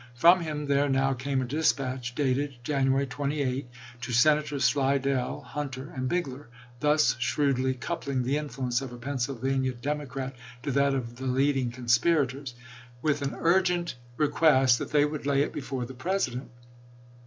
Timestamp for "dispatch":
1.45-2.15